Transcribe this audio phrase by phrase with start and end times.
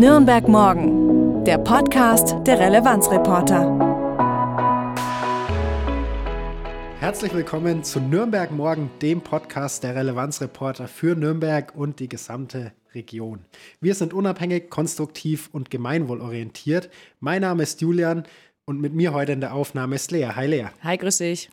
[0.00, 3.76] Nürnberg Morgen, der Podcast der Relevanzreporter.
[6.98, 13.40] Herzlich willkommen zu Nürnberg Morgen, dem Podcast der Relevanzreporter für Nürnberg und die gesamte Region.
[13.82, 16.88] Wir sind unabhängig, konstruktiv und gemeinwohlorientiert.
[17.18, 18.24] Mein Name ist Julian
[18.64, 20.30] und mit mir heute in der Aufnahme ist Lea.
[20.34, 20.68] Hi Lea.
[20.82, 21.50] Hi, grüß dich.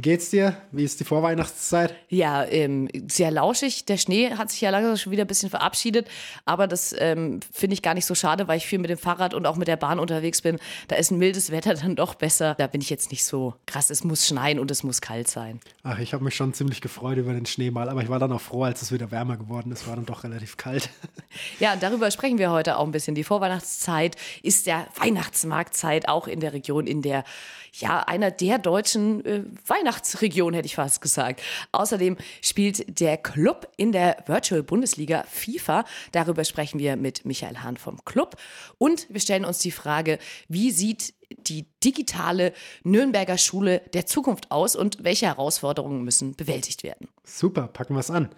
[0.00, 0.56] Wie geht's dir?
[0.72, 1.94] Wie ist die Vorweihnachtszeit?
[2.08, 3.84] Ja, ähm, sehr lauschig.
[3.84, 6.08] Der Schnee hat sich ja langsam schon wieder ein bisschen verabschiedet,
[6.46, 9.34] aber das ähm, finde ich gar nicht so schade, weil ich viel mit dem Fahrrad
[9.34, 10.58] und auch mit der Bahn unterwegs bin.
[10.88, 12.54] Da ist ein mildes Wetter dann doch besser.
[12.56, 13.90] Da bin ich jetzt nicht so krass.
[13.90, 15.60] Es muss schneien und es muss kalt sein.
[15.82, 18.32] Ach, ich habe mich schon ziemlich gefreut über den Schnee mal, aber ich war dann
[18.32, 19.86] auch froh, als es wieder wärmer geworden ist.
[19.86, 20.88] War dann doch relativ kalt.
[21.60, 23.14] Ja, darüber sprechen wir heute auch ein bisschen.
[23.14, 27.22] Die Vorweihnachtszeit ist der Weihnachtsmarktzeit auch in der Region, in der
[27.74, 29.42] ja einer der deutschen äh,
[29.90, 31.42] Weihnachtsregion, hätte ich fast gesagt.
[31.72, 35.84] Außerdem spielt der Club in der Virtual Bundesliga FIFA.
[36.12, 38.36] Darüber sprechen wir mit Michael Hahn vom Club.
[38.78, 41.14] Und wir stellen uns die Frage, wie sieht
[41.48, 42.52] die digitale
[42.84, 47.08] Nürnberger Schule der Zukunft aus und welche Herausforderungen müssen bewältigt werden?
[47.24, 48.28] Super, packen wir es an.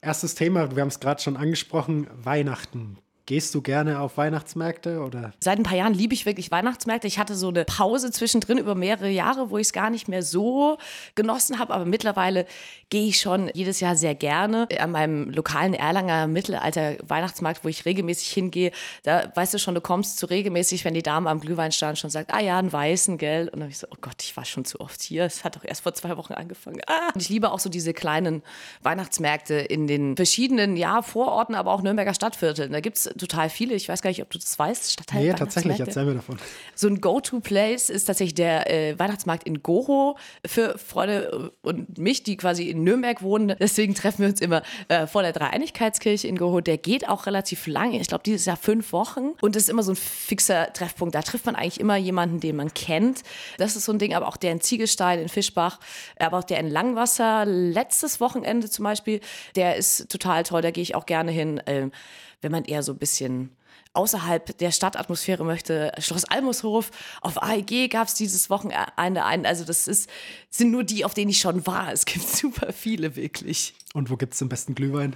[0.00, 2.98] Erstes Thema, wir haben es gerade schon angesprochen, Weihnachten.
[3.26, 5.32] Gehst du gerne auf Weihnachtsmärkte oder?
[5.40, 7.06] Seit ein paar Jahren liebe ich wirklich Weihnachtsmärkte.
[7.06, 10.22] Ich hatte so eine Pause zwischendrin über mehrere Jahre, wo ich es gar nicht mehr
[10.22, 10.76] so
[11.14, 11.72] genossen habe.
[11.72, 12.44] Aber mittlerweile
[12.90, 17.86] gehe ich schon jedes Jahr sehr gerne an meinem lokalen Erlanger Mittelalter Weihnachtsmarkt, wo ich
[17.86, 18.72] regelmäßig hingehe.
[19.04, 22.34] Da weißt du schon, du kommst zu regelmäßig, wenn die Dame am Glühweinstand schon sagt,
[22.34, 23.46] ah ja, einen weißen, gell?
[23.46, 25.24] Und dann habe ich so, oh Gott, ich war schon zu oft hier.
[25.24, 26.82] Es hat doch erst vor zwei Wochen angefangen.
[26.86, 27.10] Ah.
[27.14, 28.42] Und ich liebe auch so diese kleinen
[28.82, 32.70] Weihnachtsmärkte in den verschiedenen, ja, Vororten, aber auch Nürnberger Stadtvierteln.
[32.70, 33.74] Da gibt es total viele.
[33.74, 34.92] Ich weiß gar nicht, ob du das weißt.
[34.92, 36.38] Stadtteil nee, tatsächlich, erzähl mir davon.
[36.74, 42.36] So ein Go-To-Place ist tatsächlich der äh, Weihnachtsmarkt in Goro für Freunde und mich, die
[42.36, 43.54] quasi in Nürnberg wohnen.
[43.58, 46.60] Deswegen treffen wir uns immer äh, vor der Dreieinigkeitskirche in Goro.
[46.60, 48.00] Der geht auch relativ lange.
[48.00, 49.32] Ich glaube, dieses Jahr fünf Wochen.
[49.40, 51.14] Und das ist immer so ein fixer Treffpunkt.
[51.14, 53.22] Da trifft man eigentlich immer jemanden, den man kennt.
[53.58, 54.14] Das ist so ein Ding.
[54.14, 55.80] Aber auch der in Ziegelstein, in Fischbach,
[56.18, 59.20] aber auch der in Langwasser, letztes Wochenende zum Beispiel,
[59.56, 60.62] der ist total toll.
[60.62, 61.60] Da gehe ich auch gerne hin.
[61.66, 61.92] Ähm,
[62.40, 63.50] wenn man eher so ein bisschen
[63.94, 66.90] außerhalb der Stadtatmosphäre möchte, Schloss Almushof,
[67.20, 69.46] auf AEG gab es dieses Wochenende ein.
[69.46, 70.10] Also das ist,
[70.50, 71.92] sind nur die, auf denen ich schon war.
[71.92, 73.74] Es gibt super viele, wirklich.
[73.94, 75.14] Und wo gibt es den besten Glühwein?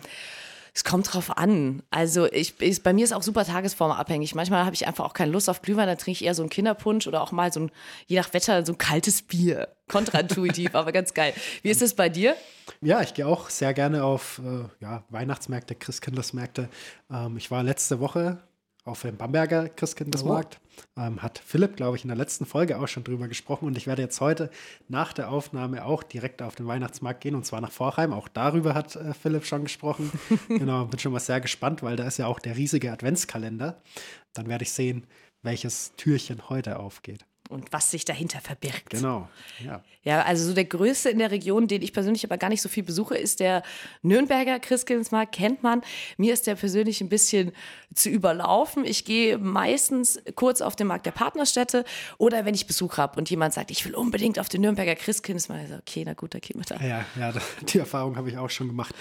[0.78, 1.82] Es kommt drauf an.
[1.90, 4.36] Also ich, ich, bei mir ist auch super tagesformabhängig.
[4.36, 6.50] Manchmal habe ich einfach auch keine Lust auf Glühwein, dann trinke ich eher so einen
[6.50, 7.72] Kinderpunsch oder auch mal so ein,
[8.06, 9.74] je nach Wetter, so ein kaltes Bier.
[9.88, 11.34] Kontraintuitiv, aber ganz geil.
[11.62, 12.36] Wie ist es bei dir?
[12.80, 16.68] Ja, ich gehe auch sehr gerne auf äh, ja, Weihnachtsmärkte, Christkindlesmärkte.
[17.10, 18.38] Ähm, ich war letzte Woche
[18.88, 20.60] auf dem Bamberger Christkindlesmarkt.
[20.96, 21.00] Oh.
[21.00, 23.66] Ähm, hat Philipp, glaube ich, in der letzten Folge auch schon drüber gesprochen.
[23.66, 24.50] Und ich werde jetzt heute
[24.88, 28.12] nach der Aufnahme auch direkt auf den Weihnachtsmarkt gehen und zwar nach Vorheim.
[28.12, 30.10] Auch darüber hat äh, Philipp schon gesprochen.
[30.48, 33.80] genau, bin schon mal sehr gespannt, weil da ist ja auch der riesige Adventskalender.
[34.32, 35.06] Dann werde ich sehen,
[35.42, 38.90] welches Türchen heute aufgeht und was sich dahinter verbirgt.
[38.90, 39.28] Genau.
[39.64, 39.82] Ja.
[40.02, 42.68] ja, also so der größte in der Region, den ich persönlich aber gar nicht so
[42.68, 43.62] viel besuche, ist der
[44.02, 45.82] Nürnberger Christkindlesmarkt, kennt man.
[46.16, 47.52] Mir ist der persönlich ein bisschen
[47.94, 48.84] zu überlaufen.
[48.84, 51.84] Ich gehe meistens kurz auf den Markt der Partnerstädte
[52.18, 55.64] oder wenn ich Besuch habe und jemand sagt, ich will unbedingt auf den Nürnberger Christkindlesmarkt,
[55.64, 56.84] also okay, na gut, da gehen wir da.
[56.84, 57.32] Ja, ja,
[57.72, 58.94] die Erfahrung habe ich auch schon gemacht.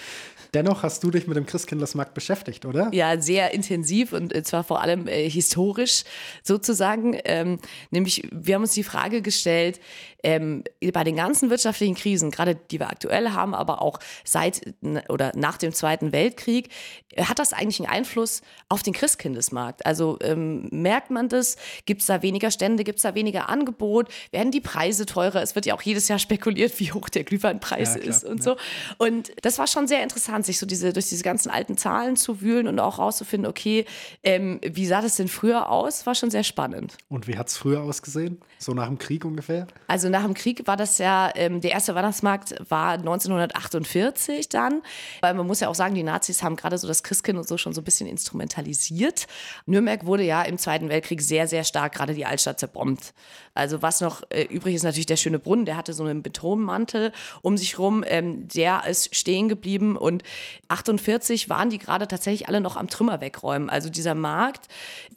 [0.54, 2.88] Dennoch hast du dich mit dem Christkindlesmarkt beschäftigt, oder?
[2.92, 6.04] Ja, sehr intensiv und äh, zwar vor allem äh, historisch
[6.42, 7.18] sozusagen.
[7.24, 7.58] Ähm,
[7.90, 9.80] nämlich wir haben uns die Frage gestellt,
[10.22, 14.74] ähm, bei den ganzen wirtschaftlichen Krisen, gerade die wir aktuell haben, aber auch seit
[15.08, 16.70] oder nach dem Zweiten Weltkrieg,
[17.14, 19.86] äh, hat das eigentlich einen Einfluss auf den Christkindesmarkt?
[19.86, 21.56] Also ähm, merkt man das?
[21.86, 22.84] Gibt es da weniger Stände?
[22.84, 24.08] Gibt es da weniger Angebot?
[24.32, 25.42] Werden die Preise teurer?
[25.42, 28.42] Es wird ja auch jedes Jahr spekuliert, wie hoch der Glühweinpreis ja, ist und ja.
[28.42, 28.56] so.
[28.98, 32.40] Und das war schon sehr interessant, sich so diese, durch diese ganzen alten Zahlen zu
[32.40, 33.84] wühlen und auch rauszufinden, okay,
[34.24, 36.06] ähm, wie sah das denn früher aus?
[36.06, 36.96] War schon sehr spannend.
[37.08, 38.27] Und wie hat es früher ausgesehen?
[38.58, 39.66] So nach dem Krieg ungefähr?
[39.86, 44.82] Also nach dem Krieg war das ja, ähm, der erste Weihnachtsmarkt war 1948 dann.
[45.20, 47.58] Weil man muss ja auch sagen, die Nazis haben gerade so das Christkind und so
[47.58, 49.26] schon so ein bisschen instrumentalisiert.
[49.66, 53.14] Nürnberg wurde ja im Zweiten Weltkrieg sehr, sehr stark, gerade die Altstadt zerbombt.
[53.54, 57.12] Also was noch äh, übrig ist, natürlich der schöne Brunnen, der hatte so einen Betonmantel
[57.42, 60.22] um sich rum, ähm, der ist stehen geblieben und
[60.68, 63.68] 48 waren die gerade tatsächlich alle noch am Trümmer wegräumen.
[63.68, 64.68] Also dieser Markt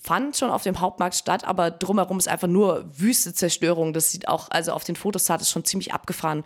[0.02, 3.94] fand schon auf dem Hauptmarkt statt, aber drumherum ist einfach nur wüste Zerstörung.
[3.94, 6.44] Das sieht auch, also auf den Fotos sah das schon ziemlich abgefahren.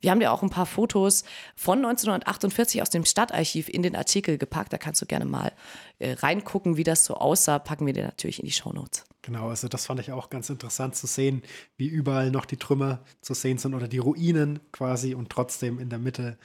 [0.00, 1.24] Wir haben ja auch ein paar Fotos
[1.54, 4.72] von 1948 aus dem Stadtarchiv in den Artikel gepackt.
[4.72, 5.52] Da kannst du gerne mal
[5.98, 7.58] äh, reingucken, wie das so aussah.
[7.58, 9.04] Packen wir dir natürlich in die Shownotes.
[9.22, 11.42] Genau, also das fand ich auch ganz interessant zu sehen,
[11.76, 15.90] wie überall noch die Trümmer zu sehen sind oder die Ruinen quasi und trotzdem in
[15.90, 16.38] der Mitte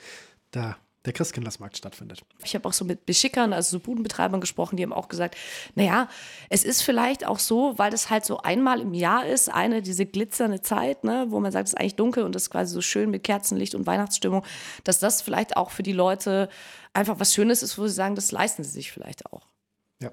[0.52, 2.22] da der Christkindlersmarkt stattfindet.
[2.44, 5.36] Ich habe auch so mit Beschickern, also so Budenbetreibern gesprochen, die haben auch gesagt,
[5.76, 6.08] naja,
[6.50, 10.06] es ist vielleicht auch so, weil das halt so einmal im Jahr ist, eine diese
[10.06, 12.82] glitzernde Zeit, ne, wo man sagt, es ist eigentlich dunkel und es ist quasi so
[12.82, 14.46] schön mit Kerzenlicht und Weihnachtsstimmung,
[14.86, 16.50] dass das vielleicht auch für die Leute
[16.94, 19.48] einfach was Schönes ist, wo sie sagen, das leisten sie sich vielleicht auch.
[20.02, 20.12] Ja,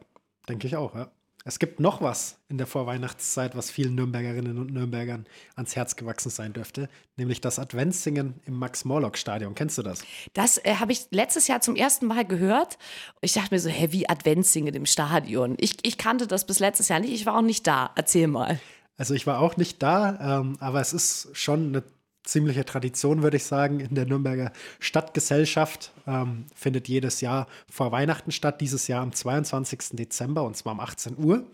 [0.48, 1.10] denke ich auch, ja.
[1.44, 5.26] Es gibt noch was in der Vorweihnachtszeit, was vielen Nürnbergerinnen und Nürnbergern
[5.56, 9.54] ans Herz gewachsen sein dürfte, nämlich das Adventssingen im Max-Morlock-Stadion.
[9.54, 10.02] Kennst du das?
[10.34, 12.76] Das äh, habe ich letztes Jahr zum ersten Mal gehört.
[13.22, 15.56] Ich dachte mir so, hä, wie Adventssingen im Stadion?
[15.58, 17.12] Ich, ich kannte das bis letztes Jahr nicht.
[17.12, 17.90] Ich war auch nicht da.
[17.96, 18.60] Erzähl mal.
[18.98, 21.82] Also ich war auch nicht da, ähm, aber es ist schon eine
[22.25, 25.93] ziemliche Tradition, würde ich sagen, in der Nürnberger Stadtgesellschaft.
[26.06, 29.96] Ähm, findet jedes Jahr vor Weihnachten statt, dieses Jahr am 22.
[29.96, 31.46] Dezember und zwar um 18 Uhr.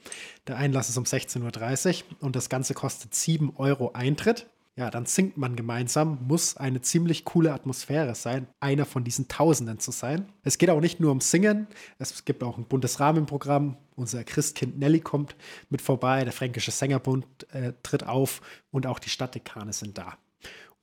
[0.47, 4.47] Der Einlass ist um 16.30 Uhr und das Ganze kostet 7 Euro Eintritt.
[4.79, 9.79] Ja, dann singt man gemeinsam, muss eine ziemlich coole Atmosphäre sein, einer von diesen Tausenden
[9.79, 10.31] zu sein.
[10.43, 11.67] Es geht auch nicht nur um Singen,
[11.99, 13.79] es gibt auch ein buntes Rahmenprogramm.
[13.95, 15.35] Unser Christkind Nelly kommt
[15.71, 17.25] mit vorbei, der Fränkische Sängerbund
[17.55, 20.19] äh, tritt auf und auch die Stadtdekane sind da.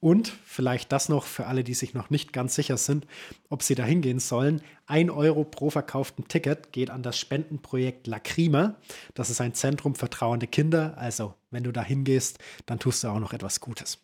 [0.04, 3.08] Und vielleicht das noch für alle, die sich noch nicht ganz sicher sind,
[3.48, 4.62] ob sie da hingehen sollen.
[4.86, 8.76] Ein Euro pro verkauften Ticket geht an das Spendenprojekt Lacrima.
[9.14, 10.98] Das ist ein Zentrum für trauernde Kinder.
[10.98, 14.00] Also, wenn du da hingehst, dann tust du auch noch etwas Gutes.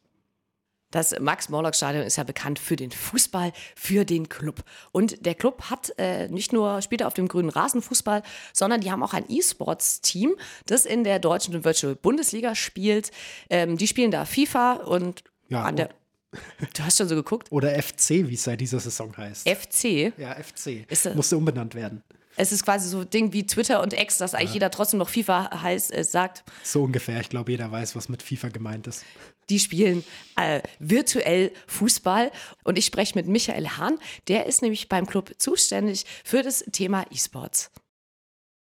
[0.91, 4.63] Das Max-Morlock-Stadion ist ja bekannt für den Fußball, für den Club.
[4.93, 8.23] Und der Club hat äh, nicht nur spielt auf dem grünen Rasen Fußball,
[8.53, 13.11] sondern die haben auch ein E-Sports-Team, das in der deutschen Virtual Bundesliga spielt.
[13.49, 15.89] Ähm, die spielen da FIFA und Ja, an der,
[16.75, 17.51] du hast schon so geguckt.
[17.51, 19.47] Oder FC, wie es seit dieser Saison heißt.
[19.49, 20.13] FC.
[20.17, 20.85] ja, FC.
[20.89, 22.03] Ist das- Musste umbenannt werden.
[22.35, 25.09] Es ist quasi so ein Ding wie Twitter und X, dass eigentlich jeder trotzdem noch
[25.09, 26.45] FIFA heißt, äh, sagt.
[26.63, 27.19] So ungefähr.
[27.19, 29.03] Ich glaube, jeder weiß, was mit FIFA gemeint ist.
[29.49, 30.05] Die spielen
[30.37, 32.31] äh, virtuell Fußball.
[32.63, 33.99] Und ich spreche mit Michael Hahn.
[34.29, 37.71] Der ist nämlich beim Club zuständig für das Thema E-Sports.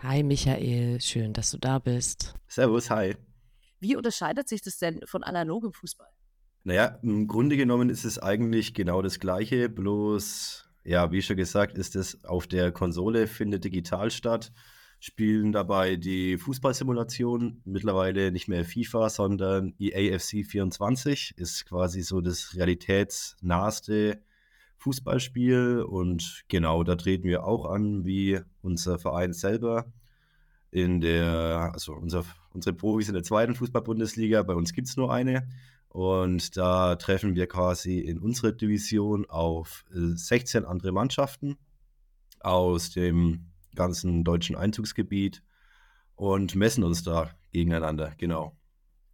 [0.02, 2.36] Hi Michael, schön, dass du da bist.
[2.48, 3.16] Servus, hi.
[3.80, 6.08] Wie unterscheidet sich das denn von analogem Fußball?
[6.68, 11.78] Naja, im Grunde genommen ist es eigentlich genau das Gleiche, bloß, ja, wie schon gesagt,
[11.78, 14.52] ist es auf der Konsole, findet digital statt,
[15.00, 22.54] spielen dabei die Fußballsimulation, mittlerweile nicht mehr FIFA, sondern EAFC 24, ist quasi so das
[22.54, 24.22] realitätsnaheste
[24.76, 29.86] Fußballspiel und genau, da treten wir auch an, wie unser Verein selber.
[30.70, 35.14] In der, also unser, unsere Profis in der zweiten Fußball-Bundesliga, bei uns gibt es nur
[35.14, 35.48] eine.
[35.98, 41.58] Und da treffen wir quasi in unserer Division auf äh, 16 andere Mannschaften
[42.40, 45.42] aus dem ganzen deutschen Einzugsgebiet
[46.16, 48.56] und messen uns da gegeneinander, genau.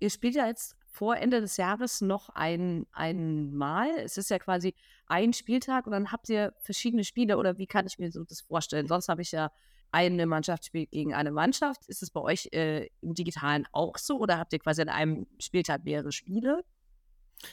[0.01, 3.87] Ihr spielt ja jetzt vor Ende des Jahres noch ein, ein Mal.
[4.03, 4.75] Es ist ja quasi
[5.05, 8.41] ein Spieltag und dann habt ihr verschiedene Spiele oder wie kann ich mir so das
[8.41, 8.89] vorstellen?
[8.89, 9.53] Sonst habe ich ja
[9.93, 11.87] eine Mannschaft spielt gegen eine Mannschaft.
[11.87, 15.27] Ist es bei euch äh, im Digitalen auch so oder habt ihr quasi an einem
[15.39, 16.63] Spieltag mehrere Spiele?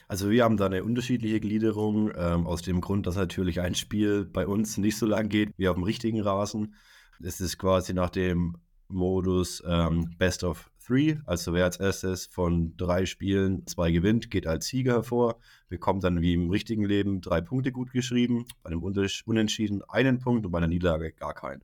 [0.09, 4.25] Also wir haben da eine unterschiedliche Gliederung, ähm, aus dem Grund, dass natürlich ein Spiel
[4.25, 6.75] bei uns nicht so lang geht wie auf dem richtigen Rasen.
[7.23, 8.57] Es ist quasi nach dem
[8.89, 14.47] Modus ähm, Best of Three, also wer als erstes von drei Spielen zwei gewinnt, geht
[14.47, 15.39] als Sieger hervor,
[15.69, 20.47] bekommt dann wie im richtigen Leben drei Punkte gut geschrieben, bei einem Unentschieden einen Punkt
[20.47, 21.63] und bei einer Niederlage gar keinen.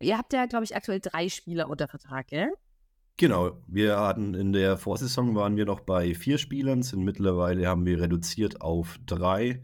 [0.00, 2.52] Ihr habt ja, glaube ich, aktuell drei Spieler unter Vertrag, gell?
[3.16, 7.84] Genau, wir hatten in der Vorsaison waren wir noch bei vier Spielern, sind mittlerweile haben
[7.84, 9.60] wir reduziert auf drei.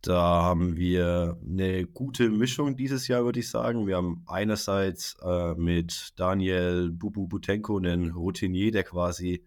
[0.00, 3.86] Da haben wir eine gute Mischung dieses Jahr, würde ich sagen.
[3.86, 9.46] Wir haben einerseits äh, mit Daniel Bubu Butenko einen Routinier, der quasi,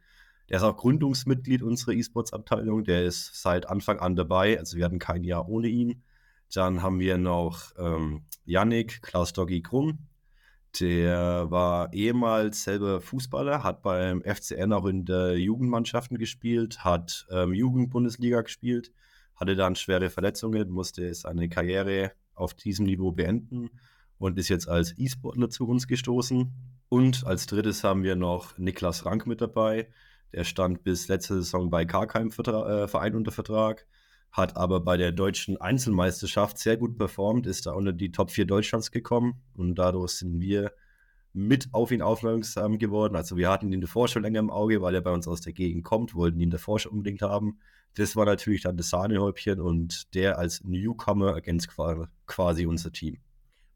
[0.49, 4.99] der ist auch Gründungsmitglied unserer E-Sports-Abteilung, der ist seit Anfang an dabei, also wir hatten
[4.99, 6.03] kein Jahr ohne ihn.
[6.53, 10.07] Dann haben wir noch ähm, Yannick Klaus Doggy Krumm,
[10.79, 17.53] der war ehemals selber Fußballer, hat beim FCN auch in der Jugendmannschaften gespielt, hat ähm,
[17.53, 18.91] Jugendbundesliga gespielt,
[19.35, 23.69] hatte dann schwere Verletzungen, musste seine Karriere auf diesem Niveau beenden
[24.17, 26.51] und ist jetzt als E-Sportler zu uns gestoßen.
[26.89, 29.89] Und als drittes haben wir noch Niklas Rank mit dabei.
[30.33, 33.87] Der stand bis letzte Saison bei Vertra äh, Verein unter Vertrag,
[34.35, 38.45] hat aber bei der deutschen Einzelmeisterschaft sehr gut performt, ist da unter die Top 4
[38.45, 40.73] Deutschlands gekommen und dadurch sind wir
[41.31, 43.15] mit auf ihn aufmerksam geworden.
[43.15, 45.53] Also wir hatten ihn davor schon länger im Auge, weil er bei uns aus der
[45.53, 47.59] Gegend kommt, wollten ihn davor schon unbedingt haben.
[47.95, 53.19] Das war natürlich dann das Sahnehäubchen und der als Newcomer ergänzt qua- quasi unser Team.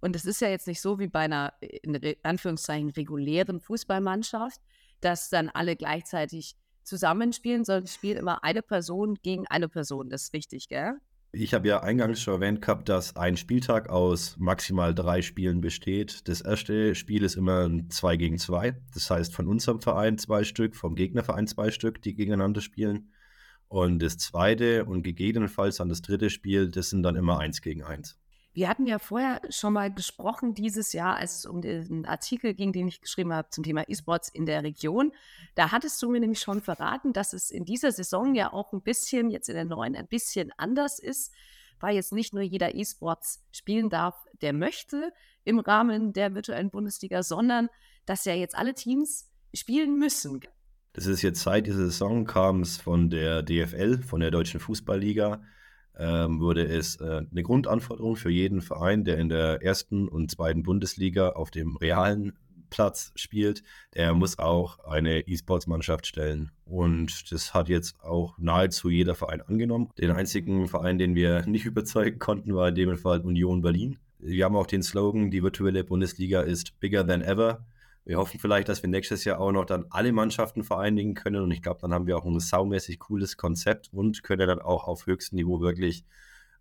[0.02, 4.60] Und es ist ja jetzt nicht so wie bei einer, in Anführungszeichen, regulären Fußballmannschaft,
[5.00, 6.56] dass dann alle gleichzeitig
[6.90, 10.10] zusammenspielen, sondern spielt immer eine Person gegen eine Person.
[10.10, 11.00] Das ist richtig, gell?
[11.32, 16.28] Ich habe ja eingangs schon erwähnt gehabt, dass ein Spieltag aus maximal drei Spielen besteht.
[16.28, 18.76] Das erste Spiel ist immer ein 2 gegen 2.
[18.96, 23.14] Das heißt, von unserem Verein zwei Stück, vom Gegnerverein zwei Stück, die gegeneinander spielen.
[23.68, 27.84] Und das zweite und gegebenenfalls dann das dritte Spiel, das sind dann immer eins gegen
[27.84, 28.18] eins.
[28.60, 32.74] Wir hatten ja vorher schon mal gesprochen dieses Jahr, als es um den Artikel ging,
[32.74, 35.14] den ich geschrieben habe zum Thema E-Sports in der Region.
[35.56, 38.82] Da hattest du mir nämlich schon verraten, dass es in dieser Saison ja auch ein
[38.82, 41.32] bisschen, jetzt in der neuen, ein bisschen anders ist,
[41.80, 45.14] weil jetzt nicht nur jeder E-Sports spielen darf, der möchte
[45.46, 47.70] im Rahmen der virtuellen Bundesliga, sondern
[48.06, 50.42] dass ja jetzt alle Teams spielen müssen.
[50.92, 55.42] Das ist jetzt seit dieser Saison kam es von der DFL, von der Deutschen Fußballliga,
[56.00, 60.64] ähm, wurde es äh, eine Grundanforderung für jeden Verein, der in der ersten und zweiten
[60.64, 62.34] Bundesliga auf dem realen
[62.70, 63.64] Platz spielt,
[63.96, 66.52] der muss auch eine E-Sports-Mannschaft stellen.
[66.66, 69.90] Und das hat jetzt auch nahezu jeder Verein angenommen.
[69.98, 73.98] Den einzigen Verein, den wir nicht überzeugen konnten, war in dem Fall Union Berlin.
[74.20, 77.66] Wir haben auch den Slogan, die virtuelle Bundesliga ist bigger than ever.
[78.10, 81.52] Wir hoffen vielleicht, dass wir nächstes Jahr auch noch dann alle Mannschaften vereinigen können und
[81.52, 85.06] ich glaube, dann haben wir auch ein saumäßig cooles Konzept und können dann auch auf
[85.06, 86.06] höchstem Niveau wirklich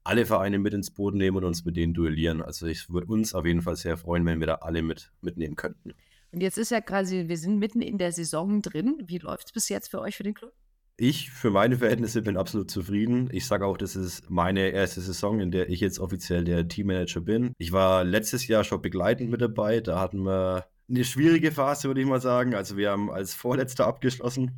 [0.05, 2.43] alle Vereine mit ins Boden nehmen und uns mit denen duellieren.
[2.43, 5.57] Also ich würde uns auf jeden Fall sehr freuen, wenn wir da alle mit mitnehmen
[5.57, 5.95] könnten.
[6.33, 9.01] Und jetzt ist ja quasi, wir sind mitten in der Saison drin.
[9.07, 10.53] Wie läuft es bis jetzt für euch für den Club?
[10.99, 13.31] Ich für meine Verhältnisse bin absolut zufrieden.
[13.33, 17.23] Ich sage auch, das ist meine erste Saison, in der ich jetzt offiziell der Teammanager
[17.23, 17.55] bin.
[17.57, 19.81] Ich war letztes Jahr schon begleitend mit dabei.
[19.81, 22.55] Da hatten wir eine schwierige Phase, würde ich mal sagen.
[22.55, 24.53] Also wir haben als Vorletzter abgeschlossen.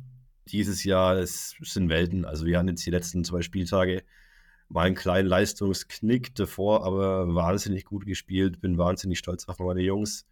[0.47, 2.25] Dieses Jahr es sind Welten.
[2.25, 4.03] Also wir haben jetzt die letzten zwei Spieltage
[4.69, 8.61] mal einen kleinen Leistungsknick davor, aber wahnsinnig gut gespielt.
[8.61, 10.25] Bin wahnsinnig stolz auf meine Jungs.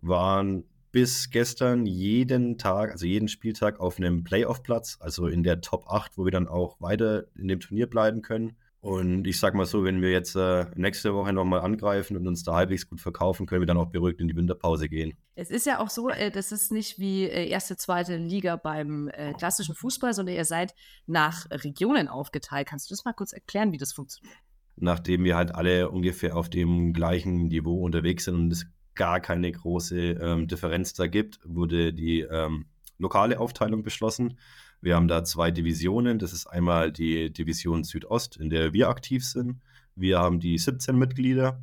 [0.00, 5.86] Waren bis gestern jeden Tag, also jeden Spieltag auf einem Playoff-Platz, also in der Top
[5.88, 8.56] 8, wo wir dann auch weiter in dem Turnier bleiben können.
[8.86, 12.44] Und ich sag mal so, wenn wir jetzt äh, nächste Woche nochmal angreifen und uns
[12.44, 15.14] da halbwegs gut verkaufen, können wir dann auch beruhigt in die Winterpause gehen.
[15.34, 19.08] Es ist ja auch so, äh, das ist nicht wie äh, erste, zweite Liga beim
[19.08, 20.72] äh, klassischen Fußball, sondern ihr seid
[21.08, 22.68] nach Regionen aufgeteilt.
[22.68, 24.38] Kannst du das mal kurz erklären, wie das funktioniert?
[24.76, 29.50] Nachdem wir halt alle ungefähr auf dem gleichen Niveau unterwegs sind und es gar keine
[29.50, 32.66] große ähm, Differenz da gibt, wurde die ähm,
[32.98, 34.38] lokale Aufteilung beschlossen.
[34.80, 36.18] Wir haben da zwei Divisionen.
[36.18, 39.60] Das ist einmal die Division Südost, in der wir aktiv sind.
[39.94, 41.62] Wir haben die 17 Mitglieder,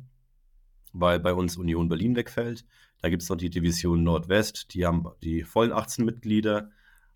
[0.92, 2.64] weil bei uns Union Berlin wegfällt.
[3.00, 6.70] Da gibt es noch die Division Nordwest, die haben die vollen 18 Mitglieder.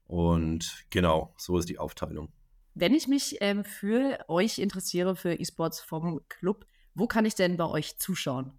[0.05, 2.28] Und genau, so ist die Aufteilung.
[2.75, 7.57] Wenn ich mich ähm, für euch interessiere, für E-Sports vom Club, wo kann ich denn
[7.57, 8.52] bei euch zuschauen?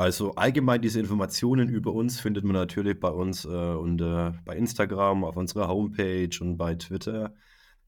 [0.00, 4.56] Also allgemein diese Informationen über uns findet man natürlich bei uns äh, und äh, bei
[4.56, 7.34] Instagram, auf unserer Homepage und bei Twitter.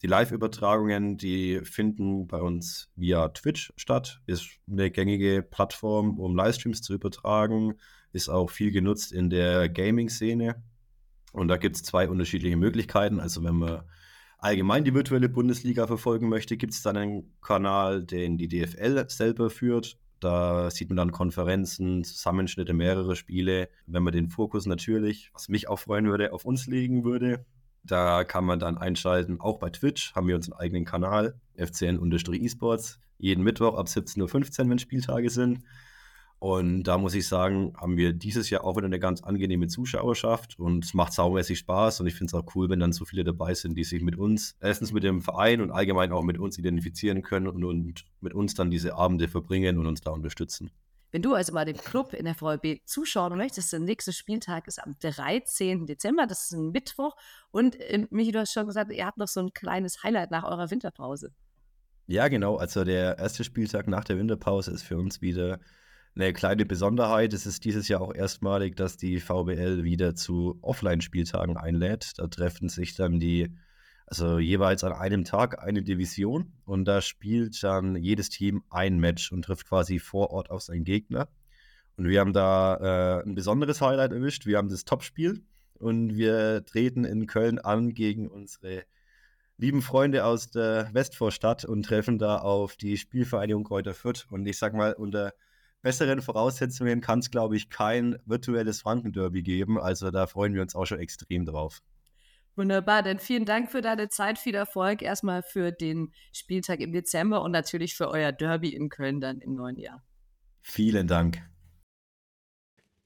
[0.02, 4.20] Die Live-Übertragungen, die finden bei uns via Twitch statt.
[4.26, 7.78] Ist eine gängige Plattform, um Livestreams zu übertragen.
[8.12, 10.62] Ist auch viel genutzt in der Gaming-Szene.
[11.32, 13.20] Und da gibt es zwei unterschiedliche Möglichkeiten.
[13.20, 13.84] Also wenn man
[14.36, 19.48] allgemein die virtuelle Bundesliga verfolgen möchte, gibt es dann einen Kanal, den die DFL selber
[19.48, 19.96] führt.
[20.22, 23.68] Da sieht man dann Konferenzen, Zusammenschnitte, mehrere Spiele.
[23.86, 27.44] Wenn man den Fokus natürlich, was mich auch freuen würde, auf uns legen würde,
[27.82, 29.40] da kann man dann einschalten.
[29.40, 34.78] Auch bei Twitch haben wir unseren eigenen Kanal, FCN-eSports, jeden Mittwoch ab 17.15 Uhr, wenn
[34.78, 35.64] Spieltage sind.
[36.42, 40.58] Und da muss ich sagen, haben wir dieses Jahr auch wieder eine ganz angenehme Zuschauerschaft
[40.58, 42.00] und es macht saumäßig Spaß.
[42.00, 44.18] Und ich finde es auch cool, wenn dann so viele dabei sind, die sich mit
[44.18, 48.34] uns, erstens mit dem Verein und allgemein auch mit uns identifizieren können und, und mit
[48.34, 50.72] uns dann diese Abende verbringen und uns da unterstützen.
[51.12, 54.82] Wenn du also mal dem Club in der VRB zuschauen möchtest, der nächste Spieltag ist
[54.82, 55.86] am 13.
[55.86, 57.14] Dezember, das ist ein Mittwoch.
[57.52, 60.42] Und äh, Michi, du hast schon gesagt, ihr habt noch so ein kleines Highlight nach
[60.42, 61.32] eurer Winterpause.
[62.08, 62.56] Ja, genau.
[62.56, 65.60] Also der erste Spieltag nach der Winterpause ist für uns wieder
[66.14, 67.32] eine kleine Besonderheit.
[67.32, 72.12] Es ist dieses Jahr auch erstmalig, dass die VBL wieder zu Offline-Spieltagen einlädt.
[72.18, 73.56] Da treffen sich dann die,
[74.06, 79.32] also jeweils an einem Tag eine Division und da spielt dann jedes Team ein Match
[79.32, 81.28] und trifft quasi vor Ort auf seinen Gegner.
[81.96, 84.46] Und wir haben da äh, ein besonderes Highlight erwischt.
[84.46, 88.84] Wir haben das Topspiel und wir treten in Köln an gegen unsere
[89.56, 94.26] lieben Freunde aus der Westvorstadt und treffen da auf die Spielvereinigung Kräuter Fürth.
[94.30, 95.32] Und ich sag mal, unter
[95.82, 99.78] besseren Voraussetzungen kann es, glaube ich, kein virtuelles Franken-Derby geben.
[99.78, 101.82] Also da freuen wir uns auch schon extrem drauf.
[102.54, 107.42] Wunderbar, dann vielen Dank für deine Zeit, viel Erfolg erstmal für den Spieltag im Dezember
[107.42, 110.02] und natürlich für euer Derby in Köln dann im neuen Jahr.
[110.60, 111.42] Vielen Dank.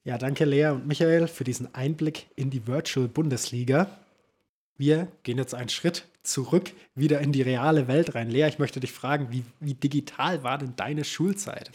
[0.03, 3.89] Ja, danke Lea und Michael für diesen Einblick in die Virtual Bundesliga.
[4.77, 8.29] Wir gehen jetzt einen Schritt zurück, wieder in die reale Welt rein.
[8.29, 11.71] Lea, ich möchte dich fragen, wie, wie digital war denn deine Schulzeit?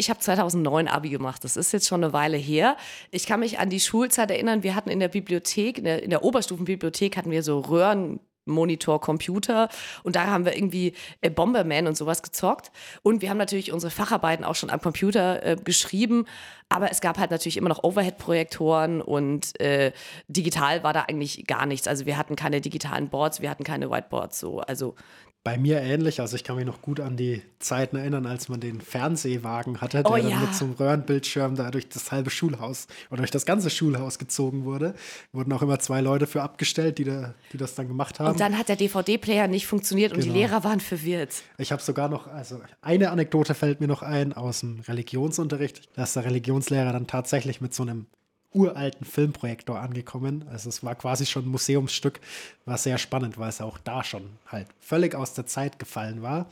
[0.00, 1.44] Ich habe 2009 Abi gemacht.
[1.44, 2.78] Das ist jetzt schon eine Weile her.
[3.10, 4.62] Ich kann mich an die Schulzeit erinnern.
[4.62, 8.98] Wir hatten in der Bibliothek, in der, in der Oberstufenbibliothek hatten wir so Röhren Monitor,
[8.98, 9.68] Computer.
[10.02, 12.72] Und da haben wir irgendwie äh, Bomberman und sowas gezockt.
[13.02, 16.24] Und wir haben natürlich unsere Facharbeiten auch schon am Computer äh, geschrieben.
[16.70, 19.92] Aber es gab halt natürlich immer noch Overhead-Projektoren und äh,
[20.28, 21.86] digital war da eigentlich gar nichts.
[21.86, 24.60] Also wir hatten keine digitalen Boards, wir hatten keine Whiteboards so.
[24.60, 24.94] Also
[25.42, 26.20] bei mir ähnlich.
[26.20, 30.02] Also ich kann mich noch gut an die Zeiten erinnern, als man den Fernsehwagen hatte,
[30.02, 30.38] der Oh dann ja.
[30.38, 34.64] mit so einem Röhrenbildschirm da durch das halbe Schulhaus oder durch das ganze Schulhaus gezogen
[34.64, 34.94] wurde.
[35.32, 38.32] Wurden auch immer zwei Leute für abgestellt, die, da, die das dann gemacht haben.
[38.32, 40.32] Und dann hat der DVD-Player nicht funktioniert und Genau.
[40.34, 41.42] die Lehrer waren verwirrt.
[41.56, 45.88] Ich habe sogar noch, also eine Anekdote fällt mir noch ein aus dem Religionsunterricht.
[45.96, 48.06] Da ist der Religionslehrer dann tatsächlich mit so einem
[48.52, 50.44] uralten Filmprojektor angekommen.
[50.50, 52.20] Also es war quasi schon ein Museumsstück,
[52.64, 56.46] war sehr spannend, weil es auch da schon halt völlig aus der Zeit gefallen war.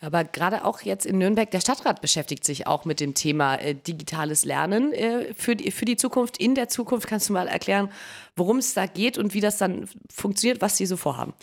[0.00, 3.74] Aber gerade auch jetzt in Nürnberg, der Stadtrat beschäftigt sich auch mit dem Thema äh,
[3.74, 6.38] digitales Lernen äh, für, die, für die Zukunft.
[6.38, 7.88] In der Zukunft kannst du mal erklären,
[8.36, 11.34] worum es da geht und wie das dann funktioniert, was sie so vorhaben.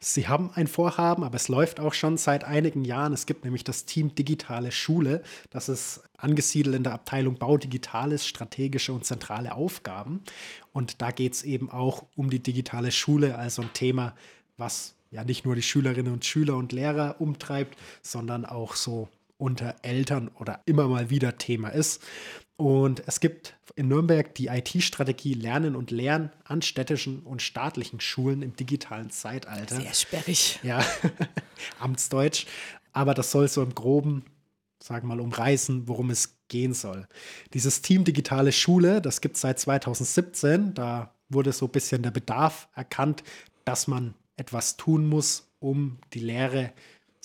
[0.00, 3.12] Sie haben ein Vorhaben, aber es läuft auch schon seit einigen Jahren.
[3.12, 5.22] Es gibt nämlich das Team Digitale Schule.
[5.50, 10.22] Das ist angesiedelt in der Abteilung Bau Digitales, strategische und zentrale Aufgaben.
[10.72, 14.14] Und da geht es eben auch um die digitale Schule, also ein Thema,
[14.56, 19.08] was ja nicht nur die Schülerinnen und Schüler und Lehrer umtreibt, sondern auch so
[19.38, 22.02] unter Eltern oder immer mal wieder Thema ist.
[22.56, 28.42] Und es gibt in Nürnberg die IT-Strategie Lernen und Lernen an städtischen und staatlichen Schulen
[28.42, 29.80] im digitalen Zeitalter.
[29.80, 30.60] Sehr sperrig.
[30.62, 30.84] Ja,
[31.80, 32.46] Amtsdeutsch.
[32.92, 34.24] Aber das soll so im Groben,
[34.80, 37.08] sagen wir mal, umreißen, worum es gehen soll.
[37.54, 40.74] Dieses Team Digitale Schule, das gibt es seit 2017.
[40.74, 43.24] Da wurde so ein bisschen der Bedarf erkannt,
[43.64, 46.72] dass man etwas tun muss, um die Lehre,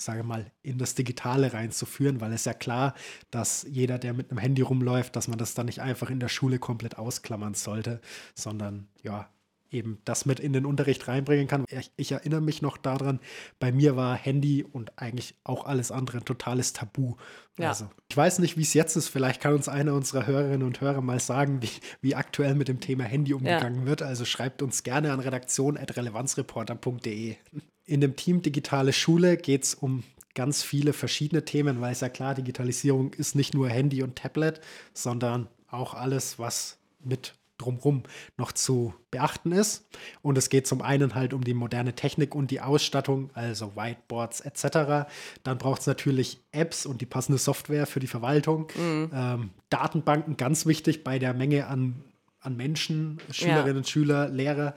[0.00, 2.94] sage mal, in das Digitale reinzuführen, weil es ja klar,
[3.30, 6.28] dass jeder, der mit einem Handy rumläuft, dass man das dann nicht einfach in der
[6.28, 8.00] Schule komplett ausklammern sollte,
[8.34, 9.28] sondern ja,
[9.70, 11.64] eben das mit in den Unterricht reinbringen kann.
[11.68, 13.20] Ich, ich erinnere mich noch daran,
[13.58, 17.16] bei mir war Handy und eigentlich auch alles andere ein totales Tabu.
[17.58, 17.68] Ja.
[17.68, 19.08] Also, ich weiß nicht, wie es jetzt ist.
[19.08, 22.80] Vielleicht kann uns einer unserer Hörerinnen und Hörer mal sagen, wie, wie aktuell mit dem
[22.80, 24.02] Thema Handy umgegangen wird.
[24.02, 27.36] Also schreibt uns gerne an redaktion.relevanzreporter.de.
[27.90, 30.04] In dem Team Digitale Schule geht es um
[30.36, 34.60] ganz viele verschiedene Themen, weil es ja klar, Digitalisierung ist nicht nur Handy und Tablet,
[34.94, 38.04] sondern auch alles, was mit drumrum
[38.36, 39.88] noch zu beachten ist.
[40.22, 44.40] Und es geht zum einen halt um die moderne Technik und die Ausstattung, also Whiteboards
[44.42, 45.10] etc.
[45.42, 48.68] Dann braucht es natürlich Apps und die passende Software für die Verwaltung.
[49.12, 52.04] Ähm, Datenbanken, ganz wichtig bei der Menge an,
[52.38, 54.76] an Menschen, Schülerinnen, Schüler, Lehrer,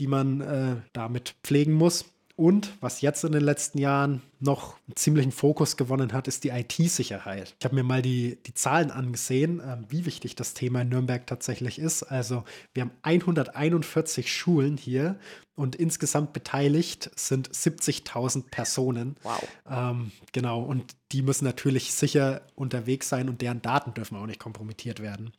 [0.00, 2.04] die man äh, damit pflegen muss.
[2.38, 6.50] Und was jetzt in den letzten Jahren noch einen ziemlichen Fokus gewonnen hat, ist die
[6.50, 7.56] IT-Sicherheit.
[7.58, 11.26] Ich habe mir mal die, die Zahlen angesehen, äh, wie wichtig das Thema in Nürnberg
[11.26, 12.04] tatsächlich ist.
[12.04, 15.18] Also wir haben 141 Schulen hier
[15.56, 19.16] und insgesamt beteiligt sind 70.000 Personen.
[19.24, 19.48] Wow.
[19.68, 24.38] Ähm, genau, und die müssen natürlich sicher unterwegs sein und deren Daten dürfen auch nicht
[24.38, 25.32] kompromittiert werden.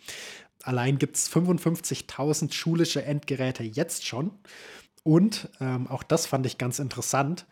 [0.63, 4.31] Allein gibt es 55.000 schulische Endgeräte jetzt schon.
[5.03, 7.45] Und ähm, auch das fand ich ganz interessant.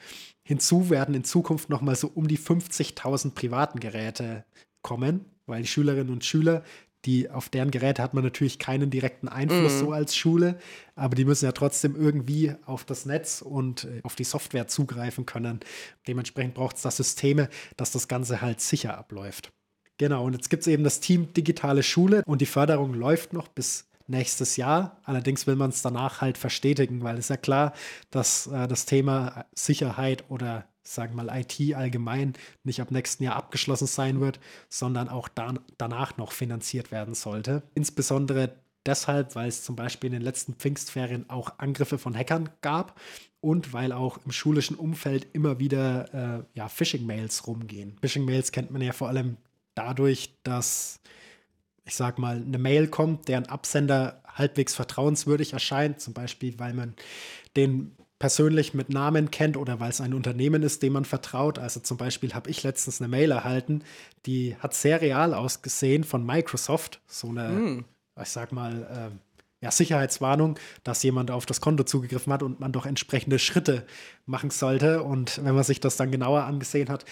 [0.43, 4.45] Hinzu werden in Zukunft nochmal so um die 50.000 privaten Geräte
[4.81, 6.63] kommen, weil die Schülerinnen und Schüler,
[7.05, 10.57] die auf deren Geräte hat man natürlich keinen direkten Einfluss so als Schule,
[10.95, 15.25] aber die müssen ja trotzdem irgendwie auf das Netz und äh, auf die Software zugreifen
[15.25, 15.61] können.
[16.07, 19.51] Dementsprechend braucht es da Systeme, dass das Ganze halt sicher abläuft.
[19.97, 23.47] Genau, und jetzt gibt es eben das Team Digitale Schule und die Förderung läuft noch
[23.47, 24.99] bis nächstes Jahr.
[25.03, 27.73] Allerdings will man es danach halt verstetigen, weil es ja klar,
[28.09, 33.35] dass äh, das Thema Sicherheit oder sagen wir mal IT allgemein nicht ab nächsten Jahr
[33.35, 34.39] abgeschlossen sein wird,
[34.69, 37.63] sondern auch dan danach noch finanziert werden sollte.
[37.75, 42.99] Insbesondere deshalb, weil es zum Beispiel in den letzten Pfingstferien auch Angriffe von Hackern gab
[43.41, 47.97] und weil auch im schulischen Umfeld immer wieder äh, ja, Phishing-Mails rumgehen.
[48.01, 49.37] Phishing-Mails kennt man ja vor allem
[49.75, 51.01] dadurch, dass
[51.87, 56.95] ich sag mal, eine Mail kommt, deren Absender halbwegs vertrauenswürdig erscheint, zum Beispiel, weil man
[57.55, 61.59] den persönlich mit Namen kennt oder weil es ein Unternehmen ist, dem man vertraut.
[61.59, 63.83] Also zum Beispiel habe ich letztens eine Mail erhalten,
[64.25, 67.85] die hat sehr real ausgesehen von Microsoft, so eine,
[68.21, 69.17] ich sag mal, äh,
[69.63, 73.87] ja, Sicherheitswarnung, dass jemand auf das Konto zugegriffen hat und man doch entsprechende Schritte
[74.25, 75.01] machen sollte.
[75.01, 77.05] Und wenn man sich das dann genauer angesehen hat,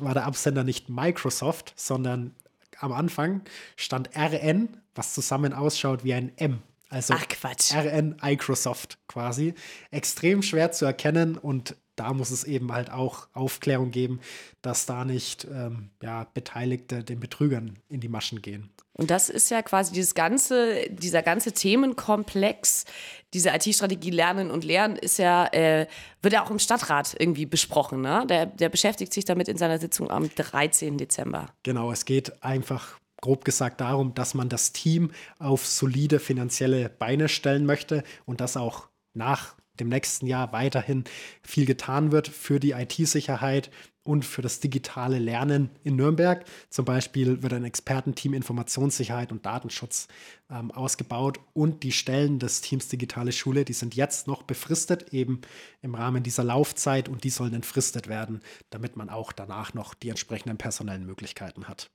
[0.00, 2.34] war der Absender nicht Microsoft, sondern
[2.82, 3.42] am Anfang
[3.76, 6.62] stand RN, was zusammen ausschaut wie ein M.
[6.88, 7.72] Also Ach, Quatsch.
[7.74, 9.54] RN Microsoft quasi.
[9.90, 14.20] Extrem schwer zu erkennen und da muss es eben halt auch Aufklärung geben,
[14.62, 18.70] dass da nicht ähm, ja, Beteiligte den Betrügern in die Maschen gehen.
[18.94, 22.84] Und das ist ja quasi dieses ganze, dieser ganze Themenkomplex,
[23.32, 25.86] diese IT-Strategie Lernen und Lernen ist ja, äh,
[26.20, 28.02] wird ja auch im Stadtrat irgendwie besprochen.
[28.02, 28.26] Ne?
[28.28, 30.98] Der, der beschäftigt sich damit in seiner Sitzung am 13.
[30.98, 31.48] Dezember.
[31.62, 37.28] Genau, es geht einfach grob gesagt darum, dass man das Team auf solide finanzielle Beine
[37.28, 41.04] stellen möchte und das auch nach dem nächsten Jahr weiterhin
[41.42, 43.70] viel getan wird für die IT-Sicherheit
[44.04, 46.44] und für das digitale Lernen in Nürnberg.
[46.70, 50.08] Zum Beispiel wird ein Expertenteam Informationssicherheit und Datenschutz
[50.50, 55.40] ähm, ausgebaut und die Stellen des Teams Digitale Schule, die sind jetzt noch befristet, eben
[55.82, 60.08] im Rahmen dieser Laufzeit und die sollen entfristet werden, damit man auch danach noch die
[60.08, 61.90] entsprechenden personellen Möglichkeiten hat.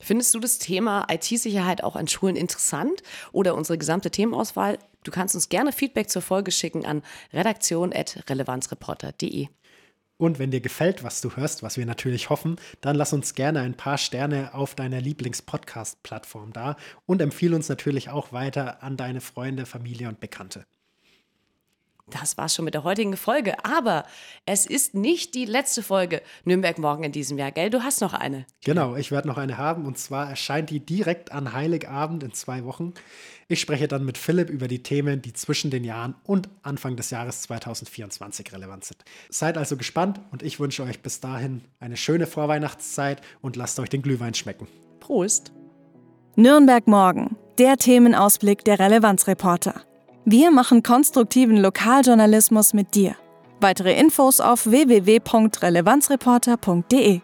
[0.00, 4.78] Findest du das Thema IT-Sicherheit auch an Schulen interessant oder unsere gesamte Themenauswahl?
[5.04, 9.48] Du kannst uns gerne Feedback zur Folge schicken an redaktion.relevanzreporter.de.
[10.16, 13.60] Und wenn dir gefällt, was du hörst, was wir natürlich hoffen, dann lass uns gerne
[13.60, 19.22] ein paar Sterne auf deiner Lieblings-Podcast-Plattform da und empfehle uns natürlich auch weiter an deine
[19.22, 20.66] Freunde, Familie und Bekannte.
[22.10, 23.64] Das war's schon mit der heutigen Folge.
[23.64, 24.04] Aber
[24.46, 27.70] es ist nicht die letzte Folge Nürnberg morgen in diesem Jahr, gell?
[27.70, 28.46] Du hast noch eine.
[28.64, 32.64] Genau, ich werde noch eine haben und zwar erscheint die direkt an Heiligabend in zwei
[32.64, 32.94] Wochen.
[33.48, 37.10] Ich spreche dann mit Philipp über die Themen, die zwischen den Jahren und Anfang des
[37.10, 39.02] Jahres 2024 relevant sind.
[39.28, 43.88] Seid also gespannt und ich wünsche euch bis dahin eine schöne Vorweihnachtszeit und lasst euch
[43.88, 44.68] den Glühwein schmecken.
[45.00, 45.52] Prost.
[46.36, 49.82] Nürnberg morgen, der Themenausblick der Relevanzreporter.
[50.32, 53.16] Wir machen konstruktiven Lokaljournalismus mit dir.
[53.60, 57.20] Weitere Infos auf www.relevanzreporter.de